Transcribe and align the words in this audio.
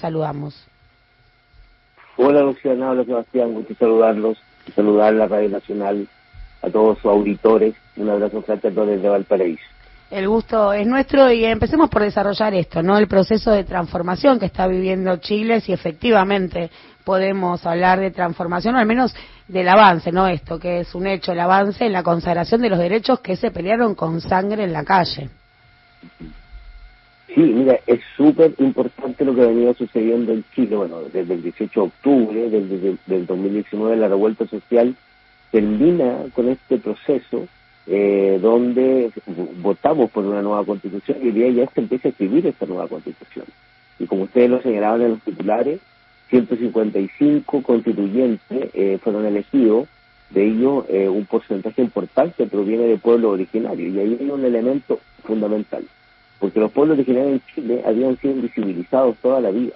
saludamos. 0.00 0.66
Hola 2.16 2.42
Luciana, 2.42 2.90
hola 2.90 3.04
Sebastián, 3.04 3.54
gusto 3.54 3.74
saludarlos, 3.74 4.38
saludar 4.74 5.08
a 5.08 5.16
la 5.16 5.26
Radio 5.26 5.48
Nacional, 5.48 6.08
a 6.62 6.68
todos 6.68 6.98
sus 6.98 7.10
auditores, 7.10 7.74
un 7.96 8.10
abrazo 8.10 8.42
todos 8.42 8.86
desde 8.86 9.08
Valparaíso. 9.08 9.62
El 10.10 10.28
gusto 10.28 10.72
es 10.72 10.86
nuestro 10.86 11.30
y 11.30 11.44
empecemos 11.44 11.88
por 11.88 12.02
desarrollar 12.02 12.52
esto, 12.52 12.82
¿no? 12.82 12.98
El 12.98 13.06
proceso 13.06 13.52
de 13.52 13.62
transformación 13.62 14.40
que 14.40 14.46
está 14.46 14.66
viviendo 14.66 15.16
Chile, 15.18 15.60
si 15.60 15.72
efectivamente 15.72 16.68
podemos 17.04 17.64
hablar 17.64 18.00
de 18.00 18.10
transformación, 18.10 18.74
o 18.74 18.78
al 18.78 18.86
menos 18.86 19.14
del 19.46 19.68
avance, 19.68 20.10
¿no? 20.10 20.26
Esto 20.26 20.58
que 20.58 20.80
es 20.80 20.94
un 20.96 21.06
hecho, 21.06 21.30
el 21.30 21.40
avance 21.40 21.86
en 21.86 21.92
la 21.92 22.02
consagración 22.02 22.60
de 22.60 22.70
los 22.70 22.78
derechos 22.78 23.20
que 23.20 23.36
se 23.36 23.52
pelearon 23.52 23.94
con 23.94 24.20
sangre 24.20 24.64
en 24.64 24.72
la 24.72 24.84
calle. 24.84 25.30
Sí, 27.34 27.40
mira, 27.42 27.78
es 27.86 28.00
súper 28.16 28.54
importante 28.58 29.24
lo 29.24 29.34
que 29.34 29.42
ha 29.42 29.46
venido 29.46 29.72
sucediendo 29.74 30.32
en 30.32 30.44
Chile. 30.52 30.74
Bueno, 30.74 31.02
desde 31.12 31.34
el 31.34 31.42
18 31.42 31.80
de 31.80 31.86
octubre 31.86 32.50
del, 32.50 32.98
del 33.06 33.26
2019 33.26 33.96
la 33.96 34.08
revuelta 34.08 34.46
social 34.46 34.96
termina 35.52 36.24
con 36.34 36.48
este 36.48 36.78
proceso 36.78 37.46
eh, 37.86 38.38
donde 38.42 39.10
votamos 39.62 40.10
por 40.10 40.24
una 40.24 40.42
nueva 40.42 40.64
constitución 40.64 41.18
y 41.22 41.30
día 41.30 41.50
ya 41.50 41.70
se 41.72 41.80
empieza 41.80 42.08
a 42.08 42.10
escribir 42.10 42.46
esta 42.46 42.66
nueva 42.66 42.88
constitución. 42.88 43.46
Y 43.98 44.06
como 44.06 44.24
ustedes 44.24 44.50
lo 44.50 44.60
señalaban 44.62 45.02
en 45.02 45.10
los 45.10 45.20
titulares, 45.20 45.80
155 46.30 47.62
constituyentes 47.62 48.70
eh, 48.74 48.98
fueron 49.02 49.26
elegidos, 49.26 49.88
de 50.30 50.46
ellos 50.46 50.84
eh, 50.88 51.08
un 51.08 51.26
porcentaje 51.26 51.82
importante 51.82 52.46
proviene 52.46 52.84
de 52.84 52.98
pueblos 52.98 53.32
originarios. 53.32 53.94
Y 53.94 53.98
ahí 53.98 54.18
hay 54.20 54.30
un 54.30 54.44
elemento 54.44 55.00
fundamental 55.24 55.84
porque 56.40 56.58
los 56.58 56.72
pueblos 56.72 56.98
originarios 56.98 57.34
en 57.34 57.54
Chile 57.54 57.82
habían 57.86 58.16
sido 58.18 58.34
invisibilizados 58.34 59.16
toda 59.18 59.40
la 59.40 59.50
vida 59.50 59.74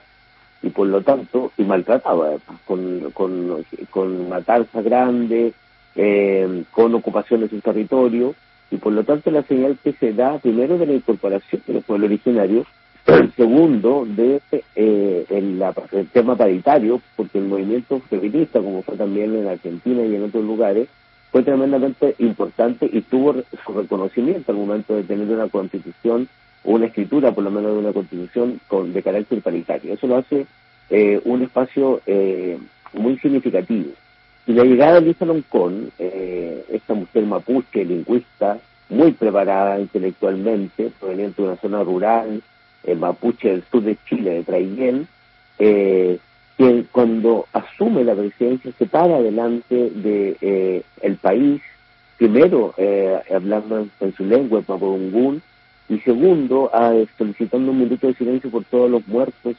y 0.65 0.71
por 0.71 0.87
lo 0.87 1.03
tanto, 1.03 1.53
y 1.59 1.63
maltratados 1.63 2.41
con, 2.65 3.11
con, 3.13 3.65
con 3.91 4.29
matanzas 4.31 4.83
grandes, 4.83 5.53
eh, 5.95 6.65
con 6.71 6.95
ocupación 6.95 7.41
de 7.41 7.51
su 7.51 7.61
territorio, 7.61 8.35
y 8.71 8.77
por 8.79 8.95
lo 8.95 9.05
tanto 9.05 9.31
la 9.31 9.43
señal 9.43 9.77
que 9.85 9.93
se 9.93 10.15
da 10.15 10.39
primero 10.39 10.79
de 10.79 10.87
la 10.87 10.95
incorporación 10.95 11.63
de 11.67 11.75
los 11.75 11.85
pueblos 11.85 12.09
originarios, 12.09 12.67
segundo 13.37 14.07
de 14.07 14.41
eh, 14.75 15.27
el, 15.29 15.63
el, 15.93 16.09
tema 16.09 16.35
paritario, 16.35 17.03
porque 17.15 17.39
el 17.39 17.45
movimiento 17.45 18.01
feminista, 18.09 18.61
como 18.61 18.83
fue 18.83 18.97
también 18.97 19.37
en 19.37 19.47
Argentina 19.47 20.03
y 20.03 20.15
en 20.15 20.25
otros 20.25 20.45
lugares, 20.45 20.89
fue 21.31 21.43
tremendamente 21.43 22.15
importante 22.21 22.89
y 22.91 23.03
tuvo 23.03 23.35
su 23.67 23.73
reconocimiento 23.75 24.53
al 24.53 24.59
momento 24.59 24.95
de 24.95 25.03
tener 25.03 25.29
una 25.29 25.49
constitución 25.49 26.27
una 26.65 26.87
escritura, 26.87 27.33
por 27.33 27.45
lo 27.45 27.51
menos 27.51 27.73
de 27.73 27.79
una 27.79 27.93
constitución 27.93 28.61
con, 28.69 28.93
de 28.93 29.03
carácter 29.03 29.41
paritario. 29.43 29.93
Eso 29.93 30.07
lo 30.07 30.17
hace 30.17 30.47
eh, 30.91 31.21
un 31.25 31.43
espacio 31.43 32.01
eh, 32.07 32.59
muy 32.93 33.19
significativo. 33.19 33.91
Y 34.47 34.53
la 34.53 34.65
llegada 34.65 35.01
de 35.01 35.07
Lisa 35.07 35.25
Loncón, 35.25 35.91
eh, 35.99 36.65
esta 36.71 36.95
mujer 36.95 37.25
mapuche, 37.25 37.85
lingüista, 37.85 38.59
muy 38.91 39.13
preparada 39.13 39.81
intelectualmente, 39.81 40.91
proveniente 41.01 41.41
de 41.41 41.49
una 41.49 41.57
zona 41.57 41.83
rural, 41.83 42.43
mapuche 42.99 43.49
del 43.49 43.65
sur 43.71 43.83
de 43.83 43.97
Chile, 44.07 44.31
de 44.31 44.43
Traiguén, 44.43 45.09
que 45.57 46.85
cuando 46.93 47.47
asume 47.55 48.05
la 48.05 48.15
presidencia 48.15 48.71
se 48.79 48.85
para 48.85 49.23
delante 49.23 49.89
de 49.89 50.85
el 51.01 51.17
país, 51.17 51.63
primero 52.19 52.75
hablando 53.35 53.89
en, 54.01 54.15
su 54.15 54.27
lengua, 54.27 54.59
el 54.59 54.67
mapudungún, 54.69 55.43
y 55.89 55.99
segundo, 56.01 56.71
a, 56.75 56.93
solicitando 57.19 57.71
un 57.71 57.81
minuto 57.81 58.07
de 58.07 58.15
silencio 58.15 58.51
por 58.51 58.65
todos 58.65 58.91
los 58.91 59.07
muertos 59.07 59.57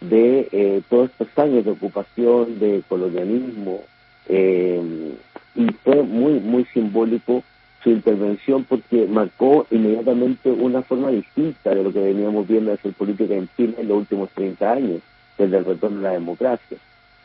de 0.00 0.48
eh, 0.52 0.82
todos 0.88 1.10
estos 1.10 1.28
años 1.38 1.64
de 1.64 1.70
ocupación, 1.70 2.58
de 2.58 2.82
colonialismo, 2.88 3.80
eh, 4.28 5.14
y 5.54 5.66
fue 5.84 6.02
muy, 6.02 6.40
muy 6.40 6.64
simbólico 6.66 7.42
su 7.82 7.90
intervención 7.90 8.64
porque 8.64 9.06
marcó 9.06 9.66
inmediatamente 9.70 10.50
una 10.50 10.82
forma 10.82 11.10
distinta 11.10 11.74
de 11.74 11.84
lo 11.84 11.92
que 11.92 12.00
veníamos 12.00 12.48
viendo 12.48 12.72
hacer 12.72 12.92
política 12.94 13.34
en 13.34 13.48
Chile 13.56 13.74
en 13.78 13.88
los 13.88 13.98
últimos 13.98 14.30
30 14.30 14.72
años, 14.72 15.00
desde 15.36 15.58
el 15.58 15.64
retorno 15.64 16.00
a 16.00 16.02
la 16.02 16.12
democracia, 16.12 16.78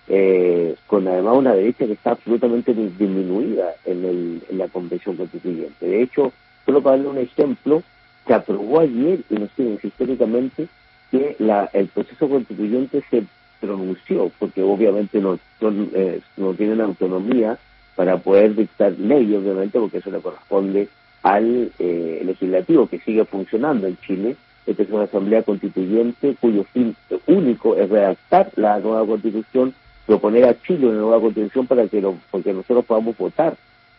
eh, 0.08 0.76
con 0.88 1.08
además 1.08 1.38
una 1.38 1.54
derecha 1.54 1.86
que 1.86 1.94
está 1.94 2.12
absolutamente 2.12 2.74
disminuida 2.74 3.74
en, 3.86 4.06
el, 4.06 4.44
en 4.50 4.58
la 4.58 4.68
convención 4.68 5.16
constituyente. 5.16 5.86
De 5.86 6.02
hecho, 6.02 6.34
solo 6.66 6.82
para 6.82 6.98
darle 6.98 7.12
un 7.12 7.18
ejemplo, 7.20 7.84
se 8.30 8.36
aprobó 8.36 8.82
ayer, 8.82 9.22
y 9.28 9.34
no 9.34 9.48
sé, 9.58 9.80
históricamente, 9.82 10.68
que 11.10 11.36
la, 11.40 11.68
el 11.74 11.88
proceso 11.88 12.30
constituyente 12.30 13.04
se 13.10 13.24
pronunció, 13.60 14.32
porque 14.38 14.62
obviamente 14.62 15.20
no, 15.20 15.40
eh, 15.96 16.22
no 16.38 16.54
tienen 16.54 16.80
autonomía 16.80 17.58
para 17.96 18.18
poder 18.18 18.56
dictar 18.56 18.92
leyes, 19.00 19.40
obviamente, 19.40 19.80
porque 19.80 19.98
eso 19.98 20.12
le 20.12 20.20
corresponde 20.20 20.90
al 21.24 21.72
eh, 21.80 22.22
legislativo 22.24 22.88
que 22.88 23.00
sigue 23.00 23.26
funcionando 23.26 23.88
en 23.88 23.98
Chile. 23.98 24.36
Esta 24.68 24.84
es 24.84 24.92
una 24.92 25.06
asamblea 25.06 25.42
constituyente 25.42 26.36
cuyo 26.40 26.64
fin 26.66 26.96
único 27.26 27.78
es 27.78 27.90
redactar 27.90 28.52
la 28.58 28.78
nueva 28.78 29.08
constitución, 29.08 29.74
proponer 30.06 30.46
a 30.46 30.62
Chile 30.62 30.86
una 30.86 31.00
nueva 31.00 31.20
constitución 31.20 31.66
para 31.66 31.88
que 31.88 32.00
lo, 32.00 32.16
porque 32.30 32.54
nosotros 32.54 32.86
podamos 32.86 33.18
votar 33.18 33.58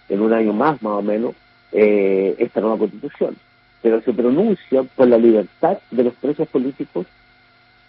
en 0.08 0.20
un 0.20 0.32
año 0.32 0.52
más, 0.52 0.80
más 0.82 0.92
o 0.92 1.02
menos, 1.02 1.34
eh, 1.72 2.36
esta 2.38 2.60
nueva 2.60 2.78
constitución 2.78 3.34
pero 3.82 4.00
se 4.02 4.12
pronuncia 4.12 4.82
por 4.82 5.08
la 5.08 5.18
libertad 5.18 5.78
de 5.90 6.04
los 6.04 6.14
presos 6.14 6.48
políticos, 6.48 7.06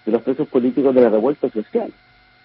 de 0.06 0.12
los 0.12 0.22
presos 0.22 0.48
políticos 0.48 0.96
de 0.96 1.02
la 1.02 1.10
revuelta 1.10 1.50
social, 1.50 1.92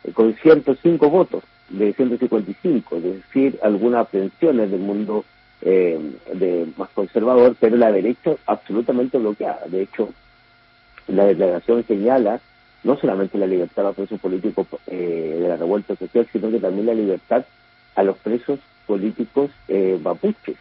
eh, 0.04 0.12
con 0.12 0.34
105 0.34 1.10
votos 1.10 1.44
de 1.68 1.92
155, 1.92 2.96
es 2.96 3.02
decir, 3.02 3.58
algunas 3.62 4.00
abstenciones 4.00 4.70
del 4.70 4.80
mundo 4.80 5.24
eh, 5.62 5.98
de, 6.34 6.66
más 6.76 6.90
conservador, 6.90 7.56
pero 7.58 7.76
la 7.76 7.90
derecha 7.90 8.36
absolutamente 8.46 9.18
bloqueada. 9.18 9.62
De 9.66 9.82
hecho, 9.82 10.10
la 11.08 11.24
declaración 11.24 11.84
señala 11.86 12.40
no 12.84 12.96
solamente 12.98 13.38
la 13.38 13.46
libertad 13.46 13.84
a 13.84 13.88
los 13.88 13.96
presos 13.96 14.20
políticos 14.20 14.66
eh, 14.86 15.38
de 15.40 15.48
la 15.48 15.56
revuelta 15.56 15.96
social, 15.96 16.26
sino 16.32 16.50
que 16.50 16.60
también 16.60 16.86
la 16.86 16.94
libertad 16.94 17.44
a 17.94 18.02
los 18.02 18.16
presos 18.18 18.60
políticos 18.86 19.50
eh, 19.68 19.98
mapuches. 20.02 20.56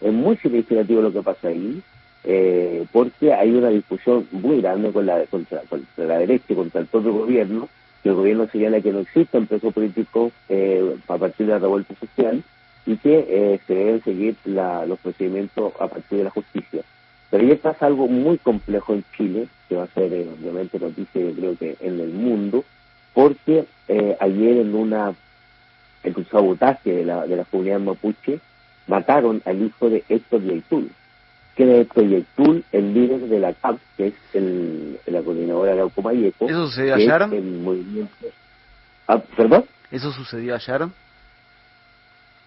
Es 0.00 0.12
muy 0.12 0.36
significativo 0.38 1.02
lo 1.02 1.12
que 1.12 1.20
pasa 1.20 1.48
ahí 1.48 1.82
eh, 2.24 2.84
porque 2.92 3.32
hay 3.32 3.50
una 3.50 3.68
discusión 3.68 4.26
muy 4.32 4.60
grande 4.60 4.92
con 4.92 5.06
la, 5.06 5.24
contra, 5.26 5.62
la 5.96 6.18
derecha 6.18 6.46
y 6.48 6.54
contra 6.54 6.80
el 6.80 6.86
propio 6.86 7.12
gobierno, 7.12 7.68
que 8.02 8.08
el 8.10 8.14
gobierno 8.14 8.48
señala 8.50 8.80
que 8.80 8.92
no 8.92 9.00
existen 9.00 9.46
presos 9.46 9.72
políticos 9.72 10.32
eh, 10.48 10.96
a 11.08 11.18
partir 11.18 11.46
de 11.46 11.52
la 11.52 11.58
revuelta 11.58 11.94
social 11.94 12.42
y 12.86 12.96
que 12.96 13.26
eh, 13.28 13.60
se 13.66 13.74
deben 13.74 14.02
seguir 14.02 14.36
los 14.44 14.98
procedimientos 15.00 15.72
a 15.78 15.86
partir 15.86 16.18
de 16.18 16.24
la 16.24 16.30
justicia. 16.30 16.82
Pero 17.30 17.44
ya 17.44 17.56
pasa 17.56 17.86
algo 17.86 18.08
muy 18.08 18.38
complejo 18.38 18.94
en 18.94 19.04
Chile, 19.16 19.48
que 19.68 19.76
va 19.76 19.84
a 19.84 19.88
ser 19.88 20.12
eh, 20.12 20.28
obviamente 20.28 20.78
noticia 20.78 21.20
yo 21.20 21.32
creo 21.32 21.56
que 21.56 21.76
en 21.80 22.00
el 22.00 22.08
mundo, 22.08 22.64
porque 23.14 23.64
eh, 23.88 24.16
ayer 24.20 24.58
en 24.58 24.74
una 24.74 25.14
en 26.02 26.14
un 26.16 26.26
sabotaje 26.26 26.92
de 26.92 27.04
la, 27.04 27.26
de 27.26 27.36
la 27.36 27.44
comunidad 27.44 27.78
mapuche 27.78 28.40
mataron 28.86 29.42
al 29.44 29.62
hijo 29.62 29.90
de 29.90 30.02
Héctor 30.08 30.42
Yaitul, 30.42 30.90
que 31.66 31.86
Proyectul, 31.92 32.64
el 32.72 32.94
líder 32.94 33.20
de 33.20 33.38
la 33.38 33.52
CAP, 33.52 33.78
que 33.96 34.08
es 34.08 34.14
el, 34.32 34.98
la 35.06 35.20
coordinadora 35.22 35.74
de 35.74 35.90
Mayeco. 36.02 36.48
¿Eso 36.48 36.66
sucedió 36.66 36.94
ayer? 36.94 37.22
El 37.32 37.60
movimiento... 37.60 38.26
Ah, 39.06 39.20
¿Perdón? 39.36 39.64
¿Eso 39.90 40.10
sucedió 40.12 40.54
ayer? 40.54 40.86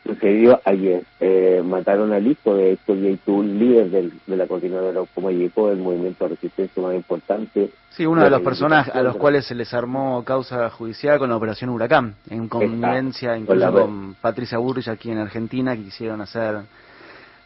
Sucedió 0.03 0.59
ayer. 0.65 1.03
Eh, 1.19 1.61
mataron 1.63 2.11
al 2.11 2.25
hijo 2.25 2.55
de 2.55 2.73
Héctor 2.73 2.97
Yeitul, 2.97 3.59
líder 3.59 3.89
del, 3.89 4.13
de 4.25 4.35
la 4.35 4.47
coordinadora 4.47 5.01
de 5.01 5.21
Mayeco, 5.21 5.69
el 5.69 5.77
movimiento 5.77 6.23
de 6.23 6.29
resistencia 6.31 6.81
más 6.81 6.95
importante. 6.95 7.69
Sí, 7.89 8.05
una 8.05 8.23
de, 8.23 8.31
las 8.31 8.41
personas 8.41 8.89
a 8.89 9.03
los 9.03 9.15
cuales 9.17 9.45
se 9.45 9.53
les 9.53 9.73
armó 9.73 10.23
causa 10.25 10.69
judicial 10.71 11.19
con 11.19 11.29
la 11.29 11.37
operación 11.37 11.69
Huracán, 11.69 12.15
en 12.29 12.47
convivencia 12.47 13.37
incluso 13.37 13.71
con, 13.71 14.15
Patricia 14.15 14.57
Burrich 14.57 14.87
aquí 14.87 15.11
en 15.11 15.19
Argentina, 15.19 15.75
que 15.75 15.83
quisieron 15.83 16.19
hacer 16.21 16.61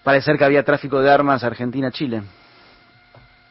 parecer 0.08 0.38
que 0.38 0.46
había 0.46 0.64
tráfico 0.64 1.02
de 1.02 1.12
armas 1.12 1.44
Argentina-Chile. 1.44 2.22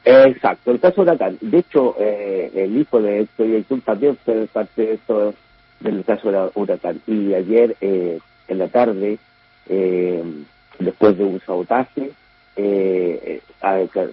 Exacto, 0.07 0.71
el 0.71 0.81
caso 0.81 1.03
Huracán. 1.03 1.37
De 1.43 1.59
hecho, 1.59 1.95
eh, 2.01 2.51
el 2.55 2.79
hijo 2.79 3.03
de 3.03 3.21
Héctor 3.21 3.49
Yaitul 3.49 3.83
también 3.83 4.17
fue 4.25 4.47
parte 4.51 4.87
de 4.87 4.95
esto, 4.95 5.35
del 5.81 6.03
caso 6.03 6.33
de 6.33 6.51
Huracán. 6.55 7.03
Y 7.07 7.35
ayer, 7.35 7.77
eh, 7.83 8.19
en 8.49 8.59
la 8.59 8.69
tarde, 8.69 9.19
eh, 9.69 10.25
después 10.79 11.19
de 11.19 11.25
un 11.25 11.39
sabotaje, 11.41 12.13
eh, 12.57 13.43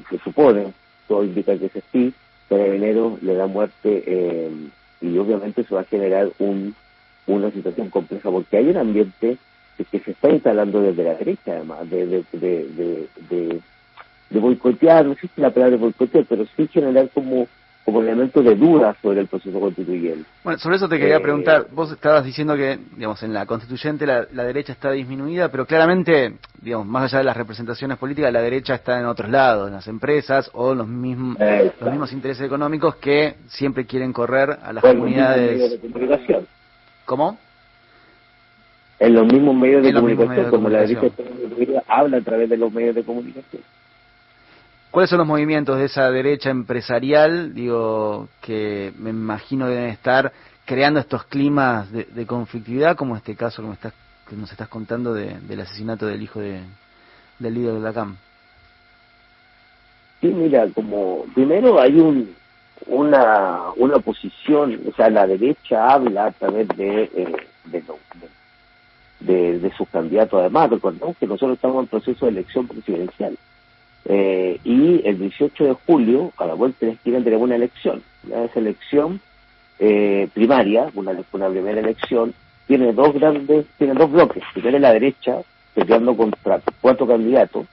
se 0.09 0.17
supone, 0.21 0.73
todo 1.07 1.23
indica 1.23 1.57
que 1.57 1.67
es 1.67 1.75
así, 1.77 2.13
enero 2.49 3.17
le 3.21 3.35
da 3.35 3.47
muerte 3.47 4.51
y 4.99 5.17
obviamente 5.17 5.61
eso 5.61 5.75
va 5.75 5.81
a 5.81 5.85
generar 5.85 6.29
un, 6.39 6.75
una 7.25 7.49
situación 7.51 7.89
compleja 7.89 8.29
porque 8.29 8.57
hay 8.57 8.67
un 8.67 8.77
ambiente 8.77 9.37
que 9.77 9.99
se 9.99 10.11
está 10.11 10.29
instalando 10.29 10.81
desde 10.81 11.03
la 11.03 11.15
derecha, 11.15 11.51
además, 11.51 11.89
de, 11.89 12.05
de, 12.05 12.23
de, 12.31 13.61
de, 14.29 14.39
boicotear, 14.39 15.05
no 15.05 15.15
si 15.15 15.29
la 15.35 15.51
palabra 15.51 15.77
boicotear, 15.77 16.25
pero 16.27 16.45
sí 16.55 16.67
generar 16.67 17.09
como 17.09 17.47
como 17.85 18.01
elemento 18.01 18.41
de 18.41 18.55
duda 18.55 18.95
sobre 19.01 19.21
el 19.21 19.27
proceso 19.27 19.59
constituyente. 19.59 20.23
Bueno, 20.43 20.57
sobre 20.59 20.77
eso 20.77 20.87
te 20.87 20.97
quería 20.97 21.17
eh, 21.17 21.19
preguntar, 21.19 21.67
vos 21.71 21.91
estabas 21.91 22.23
diciendo 22.23 22.55
que, 22.55 22.79
digamos, 22.95 23.21
en 23.23 23.33
la 23.33 23.45
constituyente 23.45 24.05
la, 24.05 24.25
derecha 24.25 24.71
está 24.71 24.91
disminuida, 24.91 25.49
pero 25.49 25.65
claramente, 25.65 26.35
digamos, 26.61 26.87
más 26.87 27.03
allá 27.03 27.19
de 27.19 27.23
las 27.25 27.35
representaciones 27.35 27.97
políticas, 27.97 28.31
la 28.31 28.41
derecha 28.41 28.75
está 28.75 28.99
en 28.99 29.05
otros 29.05 29.29
lados, 29.29 29.67
en 29.67 29.73
las 29.73 29.87
empresas 29.87 30.49
o 30.53 30.73
los 30.73 30.87
mismos, 30.87 31.37
los 31.79 31.89
mismos 31.89 32.13
intereses 32.13 32.45
económicos 32.45 32.95
que 32.95 33.35
siempre 33.47 33.85
quieren 33.85 34.13
correr 34.13 34.57
a 34.63 34.71
las 34.71 34.81
comunidades. 34.81 35.81
De 35.81 35.89
comunicación. 35.89 36.47
¿Cómo? 37.05 37.37
En 39.03 39.15
los 39.15 39.25
mismos 39.25 39.53
medios 39.53 39.83
de 39.83 39.91
comunicación, 39.91 40.49
como 40.49 40.69
la 40.69 40.79
derecha 40.85 41.11
habla 41.89 42.17
a 42.17 42.21
través 42.21 42.49
de 42.49 42.55
los 42.55 42.71
medios 42.71 42.95
de 42.95 43.03
comunicación. 43.03 43.61
¿Cuáles 44.91 45.09
son 45.09 45.19
los 45.19 45.27
movimientos 45.27 45.77
de 45.77 45.85
esa 45.85 46.09
derecha 46.09 46.51
empresarial, 46.51 47.53
digo, 47.53 48.29
que 48.41 48.93
me 48.97 49.09
imagino 49.09 49.67
deben 49.67 49.89
estar 49.89 50.31
creando 50.63 51.01
estos 51.01 51.25
climas 51.25 51.91
de, 51.91 52.25
conflictividad, 52.25 52.95
como 52.95 53.17
este 53.17 53.35
caso 53.35 53.61
que, 53.61 53.67
me 53.67 53.73
estás, 53.73 53.93
que 54.29 54.37
nos 54.37 54.49
estás 54.49 54.69
contando 54.69 55.13
del 55.13 55.59
asesinato 55.59 56.05
del 56.05 56.21
hijo 56.21 56.39
de, 56.39 56.61
del 57.39 57.55
líder 57.55 57.73
de 57.73 57.79
la 57.81 57.91
CAM? 57.91 58.15
Sí, 60.21 60.27
mira, 60.27 60.65
como 60.73 61.25
primero 61.35 61.77
hay 61.81 61.99
un, 61.99 62.33
una, 62.87 63.63
una 63.75 63.99
posición, 63.99 64.79
o 64.87 64.95
sea, 64.95 65.09
la 65.09 65.27
derecha 65.27 65.89
habla 65.89 66.27
a 66.27 66.31
través 66.31 66.69
de, 66.69 67.03
eh, 67.13 67.35
de, 67.65 67.81
de, 67.81 67.83
de, 69.25 69.71
sus 69.77 69.87
candidatos. 69.89 70.39
Además, 70.39 70.69
recordemos 70.69 71.17
que 71.17 71.27
nosotros 71.27 71.55
estamos 71.55 71.83
en 71.83 71.87
proceso 71.87 72.25
de 72.25 72.31
elección 72.31 72.67
presidencial. 72.67 73.37
Eh, 74.05 74.59
y 74.63 75.01
el 75.07 75.17
18 75.19 75.63
de 75.63 75.73
julio, 75.85 76.31
a 76.37 76.45
la 76.45 76.53
vuelta 76.53 76.79
de 76.81 76.87
la 76.87 76.93
esquina, 76.93 77.23
tenemos 77.23 77.45
una 77.45 77.55
elección. 77.55 78.03
Esa 78.27 78.59
elección 78.59 79.21
eh, 79.79 80.27
primaria, 80.33 80.89
una, 80.95 81.13
una 81.31 81.49
primera 81.49 81.79
elección, 81.79 82.33
tiene 82.67 82.91
dos 82.93 83.13
grandes, 83.13 83.65
tiene 83.77 83.93
dos 83.93 84.11
bloques. 84.11 84.43
Primero 84.53 84.79
la 84.79 84.93
derecha, 84.93 85.41
peleando 85.73 86.15
contra 86.15 86.61
cuatro 86.81 87.07
candidatos, 87.07 87.65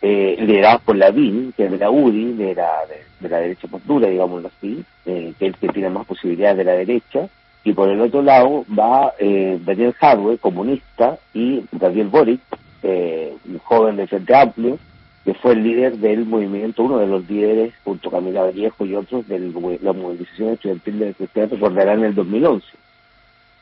eh, 0.00 0.36
liderados 0.40 0.82
por 0.82 0.96
la 0.96 1.10
BIN, 1.10 1.52
que 1.56 1.66
es 1.66 1.70
de 1.70 1.78
la 1.78 1.90
UDI, 1.90 2.32
de 2.32 2.54
la, 2.56 2.72
de, 3.20 3.28
la 3.28 3.38
derecha 3.38 3.68
más 3.70 3.86
dura, 3.86 4.08
digámoslo 4.08 4.48
así, 4.48 4.84
eh, 5.06 5.32
que 5.38 5.46
es 5.46 5.54
el 5.54 5.60
que 5.60 5.68
tiene 5.68 5.90
más 5.90 6.06
posibilidades 6.06 6.58
de 6.58 6.64
la 6.64 6.72
derecha, 6.72 7.28
y 7.64 7.72
por 7.72 7.88
el 7.88 8.00
otro 8.00 8.22
lado 8.22 8.64
va 8.76 9.12
eh, 9.18 9.58
Daniel 9.64 9.92
Hardware, 9.92 10.38
comunista, 10.38 11.18
y 11.32 11.62
Gabriel 11.72 12.08
Boric, 12.08 12.40
eh, 12.82 13.34
un 13.48 13.58
joven 13.58 13.96
de 13.96 14.06
Frente 14.06 14.34
Amplio, 14.34 14.78
que 15.24 15.34
fue 15.34 15.52
el 15.52 15.62
líder 15.62 15.98
del 15.98 16.26
movimiento, 16.26 16.82
uno 16.82 16.98
de 16.98 17.06
los 17.06 17.28
líderes, 17.28 17.72
junto 17.84 18.08
a 18.08 18.12
Camila 18.12 18.42
Vallejo 18.42 18.84
y 18.84 18.96
otros, 18.96 19.28
de 19.28 19.38
la 19.80 19.92
movilización 19.92 20.54
estudiantil 20.54 20.98
de 20.98 21.14
Cristian, 21.14 21.50
recordarán 21.50 22.00
en 22.00 22.06
el 22.06 22.14
2011. 22.16 22.66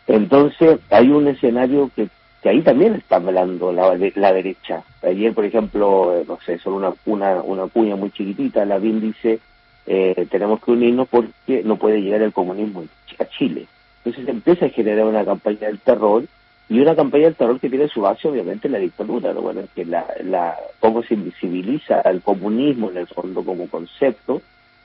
Entonces, 0.06 0.80
hay 0.88 1.10
un 1.10 1.28
escenario 1.28 1.90
que, 1.94 2.08
ahí 2.48 2.62
también 2.62 2.94
está 2.94 3.16
hablando 3.16 3.70
la, 3.70 3.94
la 4.14 4.32
derecha. 4.32 4.82
Ayer, 5.02 5.34
por 5.34 5.44
ejemplo, 5.44 6.16
eh, 6.16 6.24
no 6.26 6.38
sé, 6.46 6.58
solo 6.58 6.76
una, 6.76 6.94
una, 7.04 7.42
una 7.42 7.66
cuña 7.66 7.96
muy 7.96 8.10
chiquitita, 8.10 8.64
la 8.64 8.78
BIM 8.78 9.00
dice, 9.00 9.40
eh, 9.86 10.26
tenemos 10.30 10.62
que 10.62 10.70
unirnos 10.70 11.08
porque 11.08 11.62
no 11.62 11.76
puede 11.76 12.00
llegar 12.00 12.22
el 12.22 12.32
comunismo 12.32 12.84
a 13.18 13.24
Chile. 13.26 13.66
Entonces 14.04 14.28
empieza 14.28 14.66
a 14.66 14.70
generar 14.70 15.06
una 15.06 15.24
campaña 15.24 15.66
del 15.68 15.78
terror 15.78 16.24
y 16.68 16.80
una 16.80 16.94
campaña 16.94 17.24
del 17.24 17.34
terror 17.34 17.60
que 17.60 17.68
tiene 17.68 17.88
su 17.88 18.00
base 18.00 18.28
obviamente 18.28 18.68
en 18.68 18.72
la 18.72 18.78
dictadura, 18.78 19.32
¿no? 19.32 19.42
bueno, 19.42 19.62
que 19.74 19.84
la, 19.84 20.06
la, 20.24 20.56
cómo 20.78 21.02
se 21.02 21.14
invisibiliza 21.14 22.00
al 22.00 22.22
comunismo 22.22 22.90
en 22.90 22.98
el 22.98 23.06
fondo 23.08 23.42
como 23.42 23.68
concepto, 23.68 24.40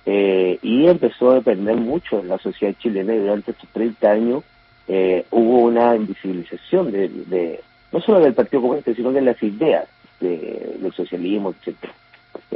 eh, 0.06 0.60
y 0.62 0.88
empezó 0.88 1.32
a 1.32 1.36
depender 1.36 1.76
mucho 1.78 2.20
en 2.20 2.28
la 2.28 2.38
sociedad 2.38 2.76
chilena 2.78 3.16
y 3.16 3.20
durante 3.20 3.52
estos 3.52 3.70
30 3.70 4.12
años 4.12 4.44
eh, 4.88 5.26
hubo 5.32 5.62
una 5.62 5.96
invisibilización 5.96 6.92
de, 6.92 7.10
de, 7.10 7.62
no 7.92 8.00
solo 8.02 8.20
del 8.20 8.36
Partido 8.36 8.62
Comunista, 8.62 8.94
sino 8.94 9.12
de 9.12 9.22
las 9.22 9.42
ideas 9.42 9.88
de, 10.20 10.78
del 10.80 10.94
socialismo, 10.94 11.52
etcétera. 11.52 11.94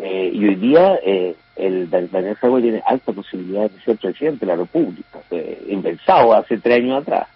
Eh, 0.01 0.31
y 0.33 0.47
hoy 0.47 0.55
día 0.55 0.99
eh, 1.03 1.35
el 1.55 1.89
Daniel 1.89 2.35
Jago 2.35 2.61
tiene 2.61 2.81
alta 2.85 3.11
posibilidad 3.11 3.69
de 3.69 3.81
ser 3.81 3.97
presidente 3.97 4.45
de 4.45 4.51
la 4.51 4.55
República, 4.55 5.19
eh, 5.31 5.65
impensado 5.69 6.33
hace 6.33 6.57
tres 6.57 6.77
años 6.77 7.01
atrás 7.01 7.27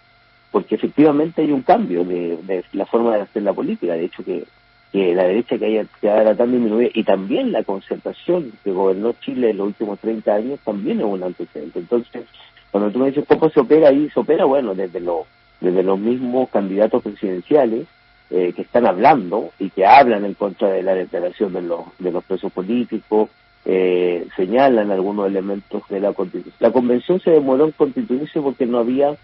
porque 0.54 0.75
efectivamente 0.75 1.42
hay 1.42 1.51
un 1.51 1.63
cambio 1.63 2.06
de, 2.06 2.63
la 2.74 2.86
forma 2.86 3.15
de 3.15 3.24
hacer 3.24 3.42
la 3.42 3.54
política. 3.54 3.94
De 3.94 4.06
hecho, 4.06 4.24
que, 4.24 4.45
la 4.94 5.24
derecha 5.24 5.57
que 5.57 5.65
haya 5.65 5.86
quedado 6.00 6.36
tan 6.36 6.51
disminuida 6.51 6.92
y 6.94 7.04
también 7.04 7.51
la 7.51 7.63
concertación 7.63 8.51
que 8.63 8.71
gobernó 8.71 9.13
Chile 9.13 9.50
en 9.50 9.57
los 9.57 9.68
últimos 9.68 9.98
30 10.00 10.31
años 10.31 10.60
también 10.63 11.00
es 11.00 11.06
un 11.07 11.24
antecedente. 11.24 11.80
Entonces, 11.80 12.25
cuando 12.69 12.92
tú 12.92 13.00
me 13.00 13.07
dices 13.07 13.25
cómo 13.27 13.50
se 13.50 13.62
opera 13.62 13.89
ahí, 13.89 14.07
se 14.13 14.19
opera, 14.19 14.45
bueno, 14.45 14.75
desde, 14.75 15.00
lo, 15.00 15.25
desde 15.60 15.81
los 15.81 15.98
mismos 15.98 16.48
candidatos 16.51 17.01
presidenciales 17.01 17.88
eh, 18.29 18.53
que 18.53 18.63
están 18.63 18.85
hablando 18.85 19.51
y 19.59 19.69
que 19.69 19.85
hablan 19.85 20.25
en 20.25 20.33
contra 20.33 20.69
de 20.69 20.83
la 20.83 20.95
declaración 20.95 21.53
de 21.53 21.61
los, 21.61 21.81
de 21.99 22.11
los 22.11 22.23
presos 22.23 22.51
políticos, 22.51 23.29
eh, 23.65 24.27
señalan 24.35 24.91
algunos 24.91 25.27
elementos 25.27 25.83
de 25.89 25.99
la 25.99 26.13
constitución. 26.13 26.55
La 26.59 26.71
convención 26.71 27.19
se 27.19 27.31
demoró 27.31 27.65
en 27.65 27.71
constituirse 27.71 28.41
porque 28.41 28.65
no 28.65 28.79
había 28.79 29.15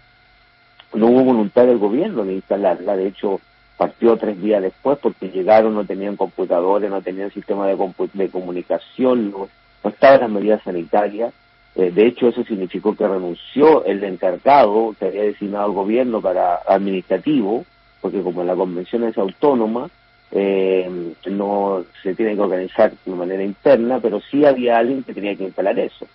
no 0.92 1.06
hubo 1.06 1.24
voluntad 1.24 1.66
del 1.66 1.78
gobierno 1.78 2.24
de 2.24 2.34
instalarla, 2.34 2.96
de 2.96 3.06
hecho 3.08 3.40
partió 3.76 4.16
tres 4.16 4.40
días 4.42 4.60
después 4.60 4.98
porque 4.98 5.30
llegaron, 5.30 5.74
no 5.74 5.86
tenían 5.86 6.16
computadores, 6.16 6.90
no 6.90 7.00
tenían 7.00 7.30
sistema 7.30 7.66
de, 7.66 7.78
de 8.12 8.28
comunicación, 8.28 9.30
no, 9.30 9.48
estaban 9.88 10.20
las 10.20 10.30
medidas 10.30 10.62
sanitarias. 10.62 11.32
Eh, 11.76 11.90
de 11.90 12.06
hecho, 12.06 12.28
eso 12.28 12.44
significó 12.44 12.94
que 12.94 13.08
renunció 13.08 13.84
el 13.84 14.02
encargado 14.04 14.94
que 14.98 15.06
había 15.06 15.22
designado 15.22 15.68
el 15.68 15.72
gobierno 15.72 16.20
para 16.20 16.56
administrativo, 16.66 17.64
porque 18.00 18.22
como 18.22 18.44
la 18.44 18.54
convención 18.54 19.04
es 19.04 19.16
autónoma, 19.18 19.88
eh, 20.32 21.12
no 21.30 21.84
se 22.02 22.14
tiene 22.14 22.34
que 22.34 22.40
organizar 22.40 22.92
de 23.04 23.12
manera 23.12 23.42
interna, 23.42 23.98
pero 24.00 24.20
sí 24.20 24.44
había 24.44 24.78
alguien 24.78 25.02
que 25.02 25.14
tenía 25.14 25.34
que 25.34 25.44
instalar 25.44 25.78
eso. 25.78 26.06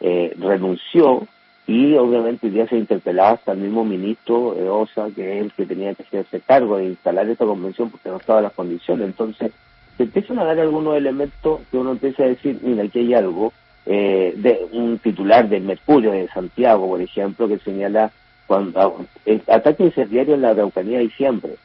Eh, 0.00 0.34
renunció 0.38 1.26
y 1.66 1.94
obviamente 1.94 2.50
día 2.50 2.66
se 2.66 2.76
interpelaba 2.76 3.30
hasta 3.30 3.52
el 3.52 3.58
mismo 3.58 3.84
ministro 3.84 4.54
de 4.54 4.68
OSA, 4.68 5.10
que 5.14 5.38
es 5.38 5.44
el 5.44 5.52
que 5.52 5.64
tenía 5.64 5.94
que 5.94 6.02
hacerse 6.02 6.40
cargo 6.40 6.76
de 6.76 6.86
instalar 6.86 7.28
esta 7.28 7.46
convención 7.46 7.90
porque 7.90 8.08
no 8.08 8.16
estaba 8.16 8.40
las 8.40 8.52
condiciones. 8.52 9.06
Entonces, 9.06 9.52
se 9.96 10.02
empiezan 10.02 10.40
a 10.40 10.44
dar 10.44 10.58
algunos 10.58 10.96
elementos 10.96 11.60
que 11.70 11.78
uno 11.78 11.92
empieza 11.92 12.24
a 12.24 12.28
decir, 12.28 12.58
mira, 12.62 12.82
aquí 12.82 12.98
hay 12.98 13.14
algo, 13.14 13.52
eh, 13.86 14.34
de 14.36 14.66
un 14.72 14.98
titular 14.98 15.48
del 15.48 15.62
Mercurio 15.62 16.12
de 16.12 16.28
Santiago, 16.28 16.88
por 16.88 17.00
ejemplo, 17.00 17.48
que 17.48 17.58
señala 17.58 18.10
cuando 18.46 18.80
ah, 18.80 19.54
ataque 19.54 19.84
incendiario 19.84 20.34
en 20.34 20.42
la 20.42 20.50
Araucanía 20.50 21.02
y 21.02 21.10
siempre, 21.10 21.56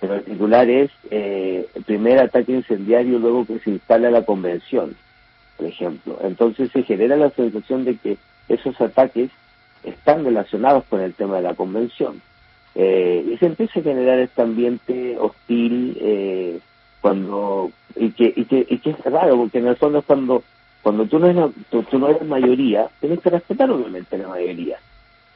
pero 0.00 0.14
el 0.14 0.24
titular 0.24 0.68
es 0.68 0.90
eh, 1.10 1.66
el 1.74 1.82
primer 1.84 2.18
ataque 2.18 2.52
incendiario 2.52 3.18
luego 3.18 3.46
que 3.46 3.58
se 3.60 3.70
instala 3.70 4.10
la 4.10 4.24
convención, 4.24 4.96
por 5.56 5.66
ejemplo. 5.66 6.18
Entonces 6.22 6.70
se 6.70 6.82
genera 6.82 7.16
la 7.16 7.30
sensación 7.30 7.84
de 7.84 7.96
que 7.96 8.18
esos 8.48 8.80
ataques 8.80 9.30
están 9.84 10.24
relacionados 10.24 10.84
con 10.84 11.00
el 11.00 11.14
tema 11.14 11.36
de 11.36 11.42
la 11.42 11.54
convención. 11.54 12.20
Eh, 12.74 13.26
y 13.32 13.38
se 13.38 13.46
empieza 13.46 13.80
a 13.80 13.82
generar 13.82 14.18
este 14.18 14.42
ambiente 14.42 15.16
hostil 15.18 15.96
eh, 15.98 16.60
cuando 17.00 17.70
y 17.94 18.10
que, 18.10 18.34
y 18.36 18.44
que 18.44 18.66
y 18.68 18.78
que 18.78 18.90
es 18.90 18.98
raro 19.00 19.36
porque 19.38 19.58
en 19.58 19.68
el 19.68 19.76
fondo 19.76 20.00
es 20.00 20.04
cuando 20.04 20.42
cuando 20.82 21.06
tú 21.06 21.18
no 21.18 21.28
eres 21.28 21.46
tú, 21.70 21.98
no 21.98 22.10
eres 22.10 22.26
mayoría 22.26 22.86
tienes 23.00 23.20
que 23.20 23.30
respetar 23.30 23.70
obviamente 23.70 24.18
la 24.18 24.28
mayoría 24.28 24.78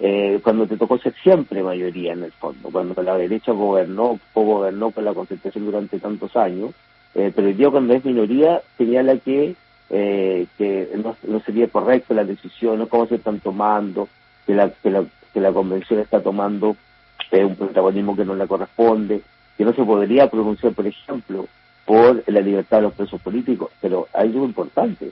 eh, 0.01 0.41
cuando 0.43 0.67
te 0.67 0.77
tocó 0.77 0.99
ser 0.99 1.15
siempre 1.23 1.63
mayoría 1.63 2.15
en 2.15 2.25
el 2.25 2.33
fondo 2.33 2.71
cuando 2.71 3.01
la 3.03 3.17
derecha 3.17 3.53
gobernó 3.53 4.19
gobernó 4.35 4.91
con 4.91 5.05
la 5.05 5.15
concentración 5.15 5.67
durante 5.67 5.99
tantos 5.99 6.35
años 6.37 6.71
eh, 7.15 7.33
pero 7.35 7.49
el 7.49 7.71
cuando 7.71 7.95
es 7.95 8.05
minoría 8.05 8.63
señala 8.79 9.17
que 9.19 9.55
eh, 9.91 10.47
que 10.57 10.89
no, 11.03 11.17
no 11.27 11.41
sería 11.41 11.67
correcto 11.67 12.15
la 12.15 12.25
decisión, 12.25 12.87
cómo 12.87 13.07
se 13.07 13.17
están 13.17 13.41
tomando, 13.41 14.09
que 14.47 14.55
la, 14.55 14.71
que 14.71 14.89
la, 14.89 15.05
que 15.35 15.41
la 15.41 15.53
convención 15.53 15.99
está 15.99 16.23
tomando 16.23 16.77
eh, 17.33 17.45
un 17.45 17.57
protagonismo 17.57 18.17
que 18.17 18.25
no 18.25 18.37
le 18.37 18.47
corresponde, 18.47 19.21
que 19.59 19.65
no 19.65 19.73
se 19.73 19.83
podría 19.83 20.31
pronunciar, 20.31 20.75
por 20.75 20.87
ejemplo, 20.87 21.47
por 21.85 22.23
la 22.29 22.41
libertad 22.41 22.77
de 22.77 22.83
los 22.85 22.95
presos 22.95 23.21
políticos, 23.21 23.73
pero 23.81 24.07
hay 24.13 24.29
algo 24.29 24.45
importante. 24.45 25.11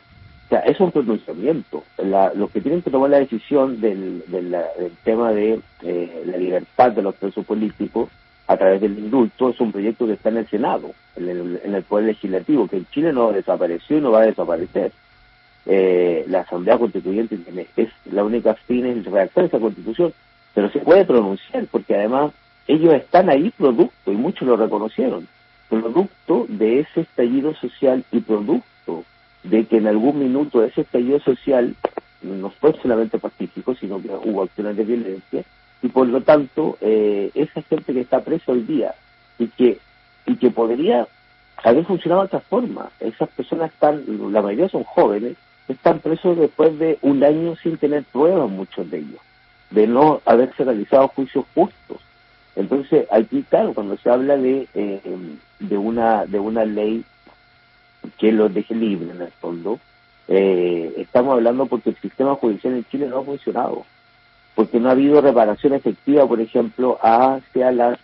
O 0.48 0.50
sea, 0.50 0.60
es 0.60 0.80
un 0.80 0.90
pronunciamiento. 0.90 1.84
La, 1.98 2.32
los 2.32 2.50
que 2.50 2.62
tienen 2.62 2.80
que 2.80 2.90
tomar 2.90 3.10
la 3.10 3.18
decisión 3.18 3.80
del, 3.80 4.24
del, 4.28 4.56
tema 5.04 5.30
de 5.32 5.60
eh, 5.82 6.22
la 6.24 6.38
libertad 6.38 6.92
de 6.92 7.02
los 7.02 7.14
presos 7.16 7.44
políticos 7.44 8.08
a 8.46 8.56
través 8.56 8.80
del 8.80 8.98
indulto 8.98 9.50
es 9.50 9.60
un 9.60 9.72
proyecto 9.72 10.06
que 10.06 10.14
está 10.14 10.30
en 10.30 10.38
el 10.38 10.48
Senado, 10.48 10.92
en 11.16 11.28
el, 11.28 11.60
en 11.62 11.74
el 11.74 11.82
Poder 11.82 12.06
Legislativo, 12.06 12.66
que 12.66 12.78
en 12.78 12.86
Chile 12.86 13.12
no 13.12 13.30
desapareció 13.30 13.98
y 13.98 14.00
no 14.00 14.10
va 14.10 14.22
a 14.22 14.26
desaparecer 14.26 14.90
eh, 15.70 16.24
la 16.28 16.40
Asamblea 16.40 16.78
Constituyente 16.78 17.38
es 17.76 17.90
la 18.10 18.24
única 18.24 18.54
fin 18.54 18.86
en 18.86 19.04
redactar 19.04 19.44
esa 19.44 19.60
constitución, 19.60 20.14
pero 20.54 20.70
se 20.70 20.78
puede 20.78 21.04
pronunciar 21.04 21.66
porque 21.70 21.94
además 21.94 22.32
ellos 22.66 22.94
están 22.94 23.28
ahí 23.28 23.50
producto, 23.50 24.10
y 24.10 24.16
muchos 24.16 24.48
lo 24.48 24.56
reconocieron, 24.56 25.28
producto 25.68 26.46
de 26.48 26.80
ese 26.80 27.02
estallido 27.02 27.54
social 27.56 28.02
y 28.10 28.20
producto 28.20 29.04
de 29.50 29.64
que 29.66 29.78
en 29.78 29.86
algún 29.86 30.18
minuto 30.18 30.62
ese 30.62 30.82
estallido 30.82 31.20
social 31.20 31.74
no 32.22 32.50
fue 32.50 32.74
solamente 32.82 33.18
pacífico, 33.18 33.74
sino 33.74 34.00
que 34.02 34.08
hubo 34.08 34.42
acciones 34.42 34.76
de 34.76 34.84
violencia, 34.84 35.44
y 35.82 35.88
por 35.88 36.08
lo 36.08 36.20
tanto, 36.22 36.76
eh, 36.80 37.30
esa 37.34 37.62
gente 37.62 37.92
que 37.92 38.00
está 38.00 38.20
presa 38.20 38.52
hoy 38.52 38.62
día 38.62 38.94
y 39.38 39.46
que, 39.48 39.78
y 40.26 40.36
que 40.36 40.50
podría 40.50 41.06
haber 41.62 41.84
funcionado 41.84 42.22
de 42.22 42.26
otra 42.26 42.40
forma, 42.40 42.90
esas 43.00 43.28
personas 43.30 43.72
están, 43.72 44.04
la 44.32 44.42
mayoría 44.42 44.68
son 44.68 44.84
jóvenes, 44.84 45.36
están 45.68 46.00
presos 46.00 46.36
después 46.36 46.78
de 46.78 46.98
un 47.02 47.22
año 47.22 47.54
sin 47.56 47.76
tener 47.76 48.04
pruebas, 48.04 48.50
muchos 48.50 48.90
de 48.90 48.98
ellos, 48.98 49.20
de 49.70 49.86
no 49.86 50.20
haberse 50.24 50.64
realizado 50.64 51.08
juicios 51.08 51.44
justos. 51.54 51.98
Entonces, 52.56 53.06
aquí, 53.12 53.44
claro, 53.48 53.72
cuando 53.72 53.96
se 53.98 54.10
habla 54.10 54.36
de, 54.36 54.66
eh, 54.74 55.00
de, 55.60 55.78
una, 55.78 56.26
de 56.26 56.40
una 56.40 56.64
ley 56.64 57.04
que 58.18 58.32
los 58.32 58.52
deje 58.52 58.74
libre 58.74 59.10
en 59.10 59.22
el 59.22 59.32
fondo, 59.32 59.78
eh, 60.28 60.92
estamos 60.96 61.34
hablando 61.34 61.66
porque 61.66 61.90
el 61.90 61.96
sistema 61.96 62.34
judicial 62.34 62.74
en 62.74 62.84
Chile 62.84 63.06
no 63.06 63.18
ha 63.18 63.24
funcionado, 63.24 63.84
porque 64.54 64.78
no 64.78 64.88
ha 64.88 64.92
habido 64.92 65.20
reparación 65.20 65.72
efectiva, 65.72 66.26
por 66.26 66.40
ejemplo, 66.40 66.98
hacia 67.02 67.72
las 67.72 67.98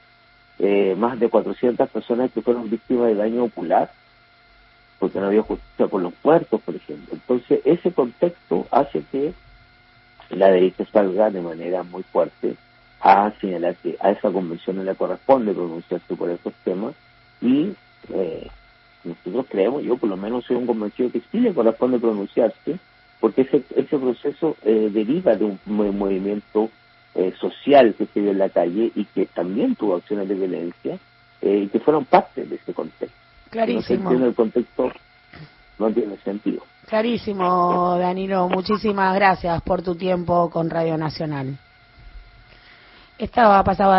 eh, 0.59 0.95
más 0.97 1.19
de 1.19 1.29
400 1.29 1.89
personas 1.91 2.31
que 2.33 2.41
fueron 2.41 2.71
víctimas 2.71 3.09
de 3.09 3.17
daño 3.17 3.45
ocular, 3.45 3.91
porque 4.99 5.21
no 5.21 5.27
había 5.27 5.43
justicia 5.43 5.87
por 5.87 6.01
los 6.01 6.13
muertos, 6.23 6.61
por 6.61 6.75
ejemplo. 6.75 7.13
Entonces, 7.13 7.61
ese 7.65 7.93
contexto 7.93 8.67
hace 8.71 9.03
que 9.11 9.35
la 10.31 10.49
derecha 10.49 10.85
salga 10.93 11.31
de 11.31 11.43
manera 11.43 11.83
muy 11.83 12.03
fuerte 12.05 12.57
a 13.01 13.31
señalar 13.41 13.77
que 13.77 13.97
a 14.01 14.13
esa 14.13 14.31
convención 14.31 14.77
no 14.77 14.85
le 14.85 14.95
corresponde 14.95 15.53
pronunciarse 15.53 16.17
por 16.17 16.31
estos 16.31 16.55
temas 16.65 16.95
y 17.43 17.75
eh, 18.15 18.49
nosotros 19.05 19.47
creemos, 19.49 19.83
yo 19.83 19.97
por 19.97 20.09
lo 20.09 20.17
menos 20.17 20.45
soy 20.45 20.57
un 20.57 20.67
convencido 20.67 21.11
que 21.11 21.23
sí 21.31 21.41
le 21.41 21.55
corresponde 21.55 21.99
pronunciarse, 21.99 22.79
porque 23.21 23.43
ese, 23.43 23.63
ese 23.77 23.99
proceso 23.99 24.57
eh, 24.65 24.91
deriva 24.93 25.35
de 25.35 25.45
un 25.45 25.59
movimiento 25.67 26.71
eh, 27.15 27.33
social 27.41 27.95
que 27.97 28.07
se 28.07 28.21
dio 28.21 28.31
en 28.33 28.39
la 28.39 28.49
calle 28.49 28.91
y 28.95 29.05
que 29.05 29.27
también 29.27 29.77
tuvo 29.77 29.97
acciones 29.97 30.29
de 30.29 30.35
violencia 30.35 30.99
eh, 31.41 31.63
y 31.65 31.69
que 31.69 31.79
fueron 31.79 32.05
parte 32.07 32.45
de 32.45 32.57
ese 32.57 32.73
contexto. 32.75 33.17
Clarísimo. 33.51 34.11
No 34.11 34.27
el 34.27 34.35
contexto, 34.35 34.91
no 35.79 35.91
tiene 35.93 36.17
sentido. 36.25 36.65
Clarísimo, 36.89 37.97
Danilo. 37.99 38.49
Muchísimas 38.49 39.15
gracias 39.15 39.63
por 39.63 39.83
tu 39.83 39.95
tiempo 39.95 40.51
con 40.51 40.69
Radio 40.71 40.97
Nacional. 40.99 41.57
Estaba 43.17 43.63
pasaba 43.63 43.93